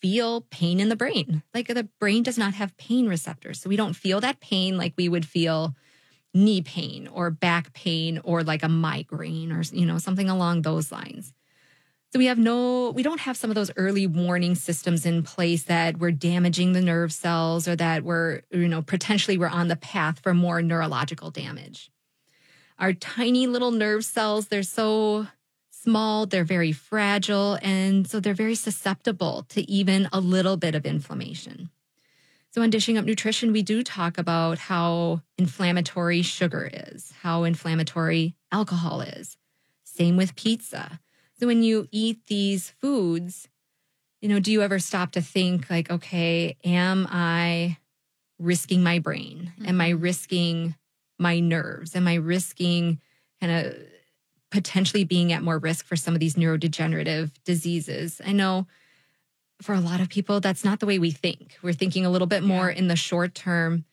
[0.02, 1.44] feel pain in the brain.
[1.54, 3.62] Like the brain does not have pain receptors.
[3.62, 5.76] So we don't feel that pain like we would feel
[6.34, 10.92] knee pain or back pain or like a migraine or you know something along those
[10.92, 11.34] lines.
[12.18, 15.66] So we have no, we don't have some of those early warning systems in place
[15.66, 19.76] that we're damaging the nerve cells or that we're, you know, potentially we're on the
[19.76, 21.92] path for more neurological damage.
[22.80, 25.28] Our tiny little nerve cells, they're so
[25.70, 30.88] small, they're very fragile, and so they're very susceptible to even a little bit of
[30.88, 31.70] inflammation.
[32.50, 38.34] So, in Dishing Up Nutrition, we do talk about how inflammatory sugar is, how inflammatory
[38.52, 39.38] alcohol is.
[39.84, 41.00] Same with pizza.
[41.40, 43.48] So when you eat these foods,
[44.22, 47.78] you know, do you ever stop to think like, okay, am I
[48.40, 49.54] risking my brain?
[49.56, 49.70] Mm-hmm.
[49.70, 50.02] Am I mm-hmm.
[50.02, 50.76] risking
[51.20, 51.96] my nerves?
[51.96, 53.00] Am I risking
[53.40, 53.76] kind of
[54.50, 58.20] potentially being at more risk for some of these neurodegenerative diseases?
[58.26, 58.68] I know
[59.62, 61.58] for a lot of people, that's not the way we think.
[61.62, 62.78] We're thinking a little bit more yeah.
[62.78, 63.86] in the short term,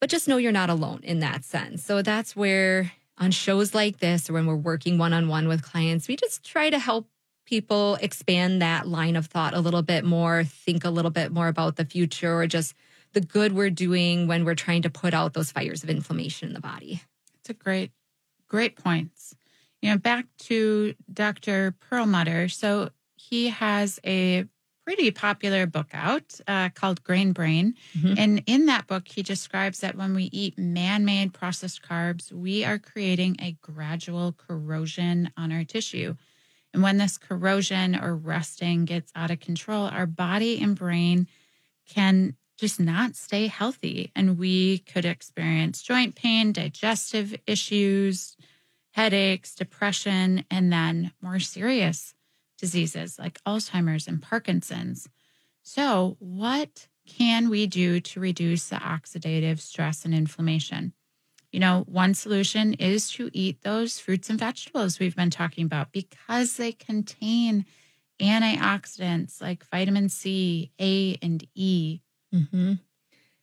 [0.00, 1.84] but just know you're not alone in that sense.
[1.84, 5.62] So that's where on shows like this or when we're working one on one with
[5.62, 7.08] clients, we just try to help
[7.46, 11.48] people expand that line of thought a little bit more, think a little bit more
[11.48, 12.74] about the future or just
[13.12, 16.54] the good we're doing when we're trying to put out those fires of inflammation in
[16.54, 17.02] the body.
[17.40, 17.92] It's a great,
[18.48, 19.34] great points.
[19.80, 21.74] You know, back to Dr.
[21.80, 22.48] Perlmutter.
[22.48, 24.46] So he has a
[24.86, 27.74] pretty popular book out uh, called Grain Brain.
[27.98, 28.14] Mm-hmm.
[28.16, 32.64] And in that book, he describes that when we eat man made processed carbs, we
[32.64, 36.14] are creating a gradual corrosion on our tissue.
[36.72, 41.26] And when this corrosion or rusting gets out of control, our body and brain
[41.88, 44.12] can just not stay healthy.
[44.14, 48.36] And we could experience joint pain, digestive issues,
[48.92, 52.14] headaches, depression, and then more serious
[52.58, 55.08] diseases like Alzheimer's and Parkinson's.
[55.62, 60.92] So, what can we do to reduce the oxidative stress and inflammation?
[61.52, 65.92] You know, one solution is to eat those fruits and vegetables we've been talking about
[65.92, 67.64] because they contain
[68.20, 72.00] antioxidants like vitamin C, A, and E.
[72.34, 72.74] Mm-hmm.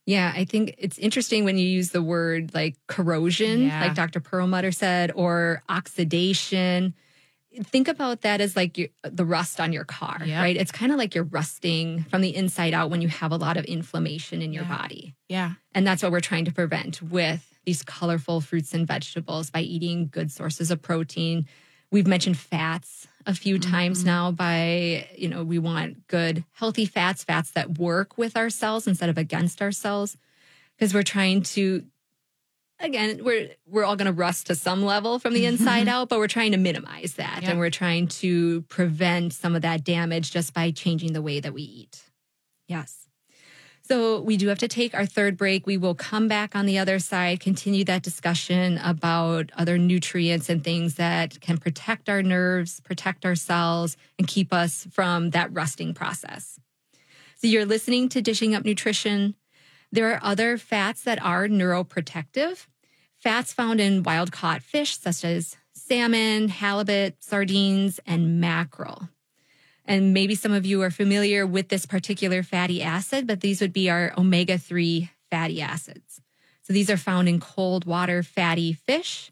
[0.05, 3.81] Yeah, I think it's interesting when you use the word like corrosion, yeah.
[3.81, 4.19] like Dr.
[4.19, 6.93] Perlmutter said, or oxidation
[7.63, 10.57] think about that as like your, the rust on your car, right?
[10.57, 13.57] It's kind of like you're rusting from the inside out when you have a lot
[13.57, 14.77] of inflammation in your yeah.
[14.77, 15.15] body.
[15.29, 15.51] Yeah.
[15.75, 20.09] And that's what we're trying to prevent with these colorful fruits and vegetables by eating
[20.11, 21.45] good sources of protein.
[21.91, 23.71] We've mentioned fats a few mm-hmm.
[23.71, 28.49] times now by, you know, we want good, healthy fats, fats that work with our
[28.49, 30.17] cells instead of against our cells,
[30.75, 31.85] because we're trying to
[32.79, 35.89] again, we're we're all going to rust to some level from the inside mm-hmm.
[35.89, 37.51] out, but we're trying to minimize that yep.
[37.51, 41.53] and we're trying to prevent some of that damage just by changing the way that
[41.53, 42.03] we eat.
[42.67, 43.03] Yes.
[43.85, 45.67] So we do have to take our third break.
[45.67, 50.63] We will come back on the other side, continue that discussion about other nutrients and
[50.63, 55.93] things that can protect our nerves, protect our cells, and keep us from that rusting
[55.93, 56.57] process.
[57.35, 59.35] So you're listening to Dishing Up Nutrition.
[59.93, 62.65] There are other fats that are neuroprotective.
[63.15, 69.09] Fats found in wild caught fish, such as salmon, halibut, sardines, and mackerel.
[69.85, 73.71] And maybe some of you are familiar with this particular fatty acid, but these would
[73.71, 76.21] be our omega 3 fatty acids.
[76.63, 79.31] So these are found in cold water fatty fish.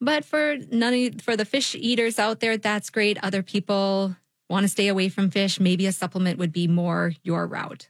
[0.00, 3.18] But for none for the fish eaters out there, that's great.
[3.24, 4.14] Other people
[4.48, 5.58] want to stay away from fish.
[5.58, 7.88] Maybe a supplement would be more your route.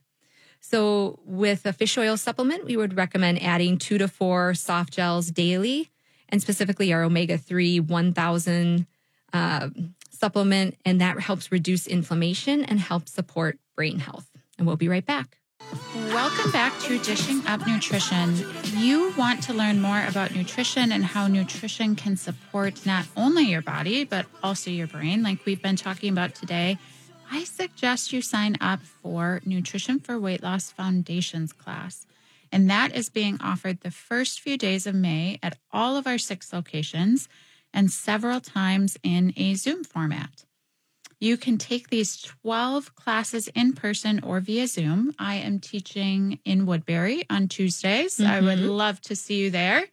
[0.68, 5.30] So, with a fish oil supplement, we would recommend adding two to four soft gels
[5.30, 5.92] daily,
[6.28, 8.86] and specifically our omega 3 1000
[9.32, 9.68] uh,
[10.10, 10.76] supplement.
[10.84, 14.28] And that helps reduce inflammation and help support brain health.
[14.58, 15.38] And we'll be right back.
[15.94, 18.34] Welcome back to Dishing Up Nutrition.
[18.76, 23.62] You want to learn more about nutrition and how nutrition can support not only your
[23.62, 26.76] body, but also your brain, like we've been talking about today.
[27.30, 32.06] I suggest you sign up for Nutrition for Weight Loss Foundations class.
[32.52, 36.18] And that is being offered the first few days of May at all of our
[36.18, 37.28] six locations
[37.72, 40.44] and several times in a Zoom format.
[41.18, 45.14] You can take these 12 classes in person or via Zoom.
[45.18, 48.18] I am teaching in Woodbury on Tuesdays.
[48.18, 48.30] Mm-hmm.
[48.30, 48.68] I would mm-hmm.
[48.68, 49.84] love to see you there.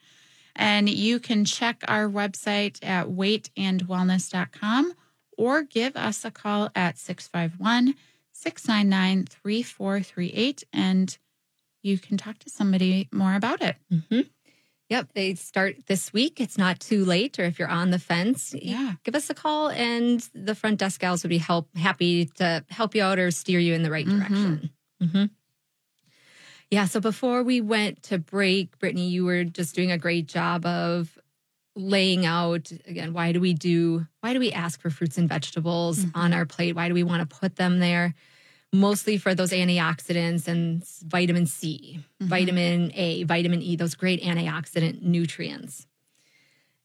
[0.55, 4.93] And you can check our website at weightandwellness.com
[5.37, 7.95] or give us a call at 651
[8.31, 11.17] 699 3438 and
[11.81, 13.75] you can talk to somebody more about it.
[13.91, 14.21] Mm-hmm.
[14.89, 16.39] Yep, they start this week.
[16.39, 19.69] It's not too late, or if you're on the fence, yeah, give us a call,
[19.69, 23.59] and the front desk gals would be help happy to help you out or steer
[23.59, 24.19] you in the right mm-hmm.
[24.19, 24.69] direction.
[25.01, 25.25] Mm-hmm.
[26.69, 26.85] Yeah.
[26.85, 31.17] So before we went to break, Brittany, you were just doing a great job of
[31.75, 35.99] laying out again why do we do why do we ask for fruits and vegetables
[35.99, 36.17] mm-hmm.
[36.17, 38.13] on our plate why do we want to put them there
[38.71, 42.27] mostly for those antioxidants and vitamin c mm-hmm.
[42.27, 45.87] vitamin a vitamin e those great antioxidant nutrients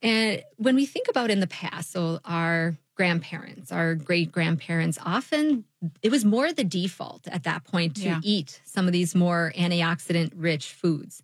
[0.01, 5.65] and when we think about in the past so our grandparents our great grandparents often
[6.03, 8.21] it was more the default at that point to yeah.
[8.23, 11.23] eat some of these more antioxidant rich foods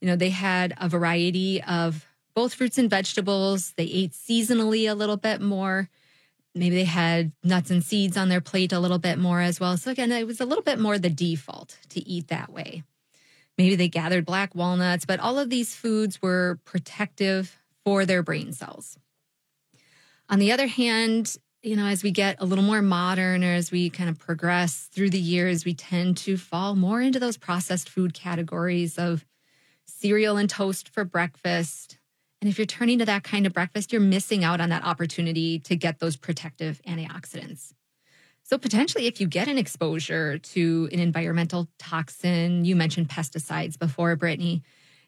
[0.00, 3.72] you know they had a variety of both fruits and vegetables.
[3.76, 5.88] They ate seasonally a little bit more.
[6.54, 9.76] Maybe they had nuts and seeds on their plate a little bit more as well.
[9.76, 12.84] So, again, it was a little bit more the default to eat that way.
[13.58, 18.52] Maybe they gathered black walnuts, but all of these foods were protective for their brain
[18.52, 18.98] cells.
[20.28, 23.70] On the other hand, you know, as we get a little more modern or as
[23.70, 27.88] we kind of progress through the years, we tend to fall more into those processed
[27.88, 29.24] food categories of
[29.86, 31.98] cereal and toast for breakfast,
[32.44, 35.60] and if you're turning to that kind of breakfast, you're missing out on that opportunity
[35.60, 37.72] to get those protective antioxidants.
[38.42, 44.14] So, potentially, if you get an exposure to an environmental toxin, you mentioned pesticides before,
[44.16, 44.62] Brittany,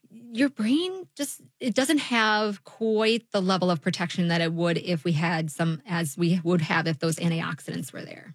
[0.09, 5.05] your brain just it doesn't have quite the level of protection that it would if
[5.05, 8.35] we had some as we would have if those antioxidants were there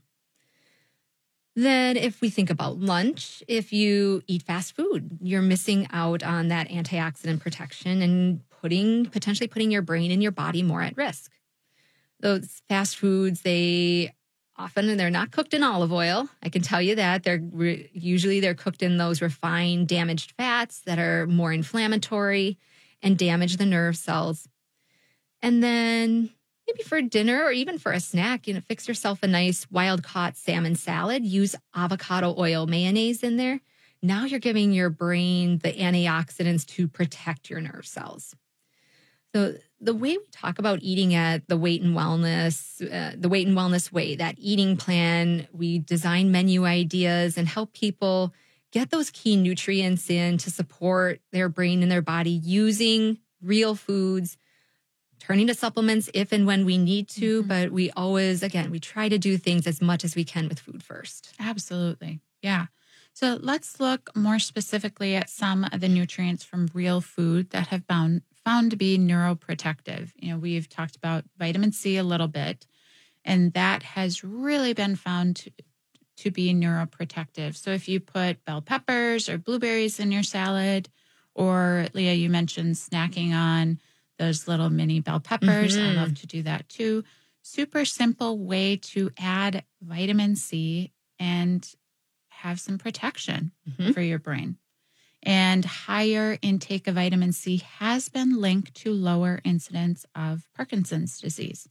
[1.55, 6.47] then, if we think about lunch, if you eat fast food, you're missing out on
[6.47, 11.31] that antioxidant protection and putting potentially putting your brain and your body more at risk.
[12.19, 14.13] Those fast foods, they
[14.57, 16.29] often they're not cooked in olive oil.
[16.43, 20.81] I can tell you that they're re- usually they're cooked in those refined damaged fats
[20.85, 22.57] that are more inflammatory
[23.01, 24.47] and damage the nerve cells.
[25.41, 26.29] And then
[26.67, 30.03] maybe for dinner or even for a snack, you know, fix yourself a nice wild
[30.03, 33.59] caught salmon salad, use avocado oil mayonnaise in there.
[34.03, 38.35] Now you're giving your brain the antioxidants to protect your nerve cells.
[39.33, 43.47] So the way we talk about eating at the weight and wellness, uh, the weight
[43.47, 48.33] and wellness way, that eating plan, we design menu ideas and help people
[48.71, 54.37] get those key nutrients in to support their brain and their body using real foods
[55.19, 57.47] turning to supplements if and when we need to, mm-hmm.
[57.47, 60.59] but we always, again, we try to do things as much as we can with
[60.59, 61.33] food first.
[61.39, 62.21] Absolutely.
[62.41, 62.67] Yeah.
[63.13, 67.85] So let's look more specifically at some of the nutrients from real food that have
[67.85, 70.11] found found to be neuroprotective.
[70.15, 72.65] You know, we've talked about vitamin C a little bit,
[73.23, 75.51] and that has really been found to,
[76.17, 77.55] to be neuroprotective.
[77.55, 80.89] So if you put bell peppers or blueberries in your salad,
[81.33, 83.79] or Leah, you mentioned snacking on
[84.19, 85.77] those little mini bell peppers.
[85.77, 85.97] Mm-hmm.
[85.97, 87.03] I love to do that too.
[87.41, 91.67] Super simple way to add vitamin C and
[92.29, 93.91] have some protection mm-hmm.
[93.91, 94.57] for your brain.
[95.23, 101.69] And higher intake of vitamin C has been linked to lower incidence of Parkinson's disease.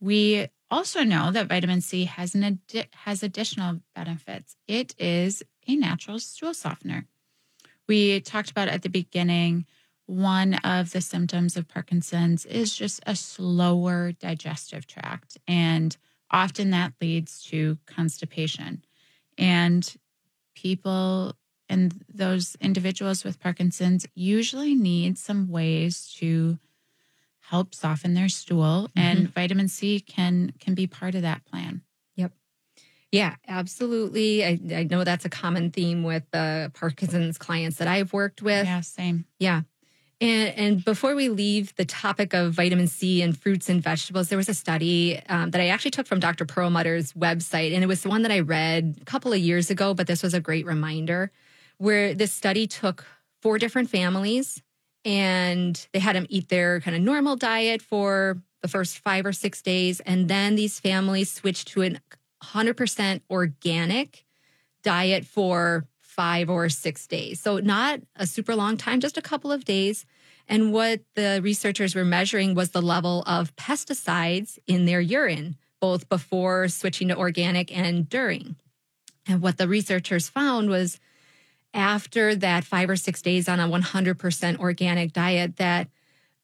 [0.00, 4.56] We also know that vitamin C has an adi- has additional benefits.
[4.66, 7.06] It is a natural stool softener.
[7.86, 9.66] We talked about at the beginning
[10.06, 15.96] one of the symptoms of Parkinson's is just a slower digestive tract and
[16.30, 18.84] often that leads to constipation.
[19.38, 19.94] And
[20.54, 21.36] people
[21.72, 26.58] and those individuals with Parkinson's usually need some ways to
[27.40, 28.98] help soften their stool mm-hmm.
[28.98, 31.80] and vitamin C can can be part of that plan.
[32.16, 32.32] Yep.
[33.10, 34.44] Yeah, absolutely.
[34.44, 38.66] I, I know that's a common theme with the Parkinson's clients that I've worked with.
[38.66, 39.24] Yeah, same.
[39.38, 39.62] Yeah.
[40.20, 44.38] And, and before we leave the topic of vitamin C and fruits and vegetables, there
[44.38, 46.44] was a study um, that I actually took from Dr.
[46.44, 49.94] Perlmutter's website, and it was the one that I read a couple of years ago,
[49.94, 51.32] but this was a great reminder
[51.82, 53.04] where this study took
[53.40, 54.62] four different families
[55.04, 59.32] and they had them eat their kind of normal diet for the first five or
[59.32, 59.98] six days.
[59.98, 61.98] And then these families switched to an
[62.40, 64.24] 100% organic
[64.84, 67.40] diet for five or six days.
[67.40, 70.06] So, not a super long time, just a couple of days.
[70.48, 76.08] And what the researchers were measuring was the level of pesticides in their urine, both
[76.08, 78.54] before switching to organic and during.
[79.26, 81.00] And what the researchers found was
[81.74, 85.88] after that five or six days on a 100% organic diet, that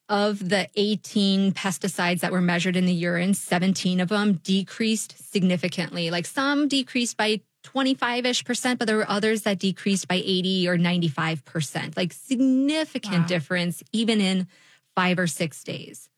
[0.09, 6.11] of the 18 pesticides that were measured in the urine, 17 of them decreased significantly.
[6.11, 10.69] Like some decreased by 25 ish percent, but there were others that decreased by 80
[10.69, 13.27] or 95 percent, like significant wow.
[13.27, 14.47] difference, even in
[14.95, 16.09] five or six days.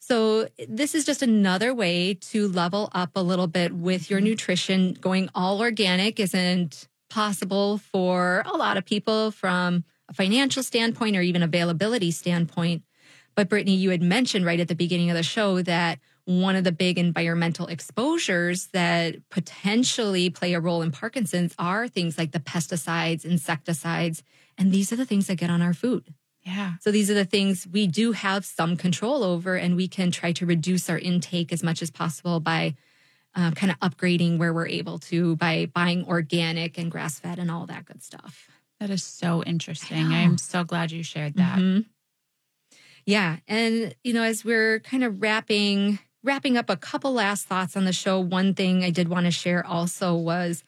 [0.00, 4.28] So, this is just another way to level up a little bit with your mm-hmm.
[4.30, 4.92] nutrition.
[4.94, 11.22] Going all organic isn't possible for a lot of people from a financial standpoint or
[11.22, 12.82] even availability standpoint.
[13.34, 16.64] But, Brittany, you had mentioned right at the beginning of the show that one of
[16.64, 22.40] the big environmental exposures that potentially play a role in Parkinson's are things like the
[22.40, 24.22] pesticides, insecticides,
[24.58, 26.14] and these are the things that get on our food.
[26.42, 26.74] Yeah.
[26.80, 30.32] So these are the things we do have some control over, and we can try
[30.32, 32.74] to reduce our intake as much as possible by
[33.36, 37.50] uh, kind of upgrading where we're able to by buying organic and grass fed and
[37.50, 38.48] all that good stuff.
[38.80, 40.12] That is so interesting.
[40.12, 41.58] I'm so glad you shared that.
[41.58, 41.80] Mm-hmm.
[43.04, 43.36] Yeah.
[43.46, 47.84] And, you know, as we're kind of wrapping wrapping up a couple last thoughts on
[47.84, 50.64] the show, one thing I did want to share also was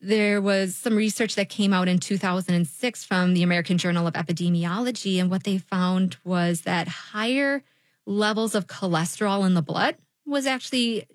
[0.00, 5.20] there was some research that came out in 2006 from the American Journal of Epidemiology.
[5.20, 7.62] And what they found was that higher
[8.04, 9.96] levels of cholesterol in the blood
[10.26, 11.06] was actually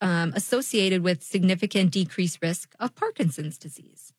[0.00, 4.12] um, associated with significant decreased risk of Parkinson's disease.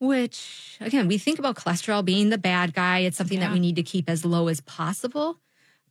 [0.00, 3.00] Which, again, we think about cholesterol being the bad guy.
[3.00, 3.48] It's something yeah.
[3.48, 5.38] that we need to keep as low as possible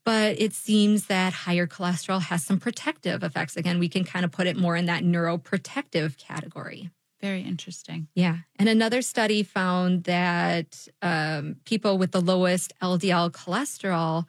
[0.03, 3.55] but it seems that higher cholesterol has some protective effects.
[3.55, 6.89] Again, we can kind of put it more in that neuroprotective category.
[7.21, 8.07] Very interesting.
[8.15, 8.39] Yeah.
[8.57, 14.25] And another study found that um, people with the lowest LDL cholesterol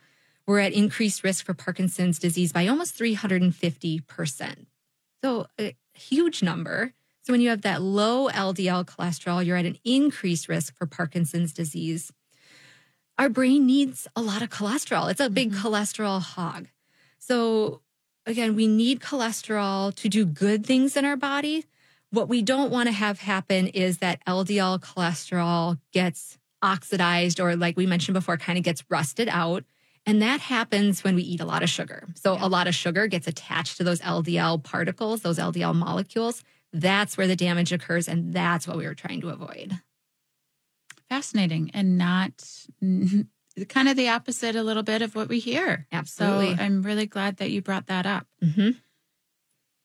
[0.47, 4.67] were at increased risk for Parkinson's disease by almost 350%.
[5.25, 6.93] So, a huge number.
[7.23, 11.53] So, when you have that low LDL cholesterol, you're at an increased risk for Parkinson's
[11.53, 12.13] disease
[13.19, 15.11] our brain needs a lot of cholesterol.
[15.11, 15.67] It's a big mm-hmm.
[15.67, 16.69] cholesterol hog.
[17.19, 17.81] So,
[18.27, 21.65] again, we need cholesterol to do good things in our body.
[22.11, 27.77] What we don't want to have happen is that LDL cholesterol gets oxidized or, like
[27.77, 29.65] we mentioned before, kind of gets rusted out.
[30.07, 32.07] And that happens when we eat a lot of sugar.
[32.15, 32.45] So, yeah.
[32.45, 36.43] a lot of sugar gets attached to those LDL particles, those LDL molecules.
[36.73, 38.09] That's where the damage occurs.
[38.09, 39.81] And that's what we were trying to avoid
[41.09, 42.33] fascinating and not
[43.69, 45.87] kind of the opposite a little bit of what we hear.
[45.93, 46.57] Absolutely.
[46.57, 48.27] So I'm really glad that you brought that up.
[48.43, 48.71] Mm-hmm.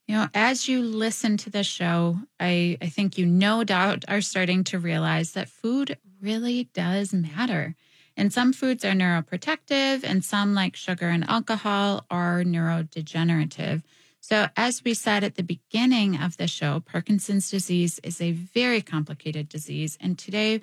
[0.07, 4.21] You know, as you listen to this show, I, I think you no doubt are
[4.21, 7.75] starting to realize that food really does matter.
[8.19, 13.81] And some foods are neuroprotective, and some, like sugar and alcohol, are neurodegenerative.
[14.19, 18.81] So, as we said at the beginning of the show, Parkinson's disease is a very
[18.81, 19.97] complicated disease.
[20.01, 20.59] And today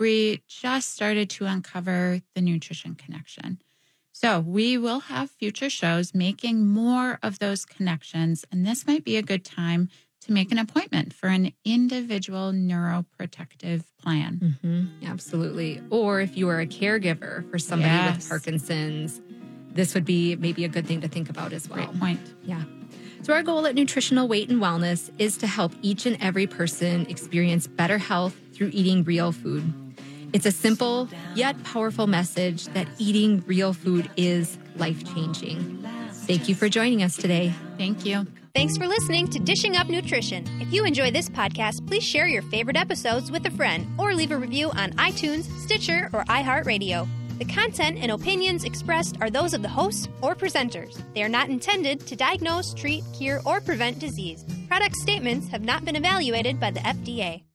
[0.00, 3.62] we just started to uncover the nutrition connection.
[4.10, 8.44] So, we will have future shows making more of those connections.
[8.50, 9.90] And this might be a good time
[10.26, 14.58] to make an appointment for an individual neuroprotective plan.
[14.62, 15.06] Mm-hmm.
[15.06, 15.80] Absolutely.
[15.90, 18.16] Or if you are a caregiver for somebody Yes.
[18.16, 19.20] with Parkinson's,
[19.72, 21.86] this would be maybe a good thing to think about as well.
[21.86, 22.20] Great point.
[22.44, 22.62] Yeah.
[23.22, 27.06] So, our goal at Nutritional Weight and Wellness is to help each and every person
[27.08, 29.72] experience better health through eating real food.
[30.32, 35.82] It's a simple yet powerful message that eating real food is life changing.
[36.12, 37.52] Thank you for joining us today.
[37.78, 38.26] Thank you.
[38.56, 40.42] Thanks for listening to Dishing Up Nutrition.
[40.62, 44.30] If you enjoy this podcast, please share your favorite episodes with a friend or leave
[44.30, 47.06] a review on iTunes, Stitcher, or iHeartRadio.
[47.36, 51.02] The content and opinions expressed are those of the host or presenters.
[51.12, 54.42] They are not intended to diagnose, treat, cure, or prevent disease.
[54.68, 57.45] Product statements have not been evaluated by the FDA.